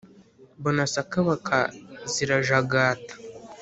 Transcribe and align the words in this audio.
mbona 0.59 0.83
sakabaka 0.93 1.57
zirajagata 2.11 3.13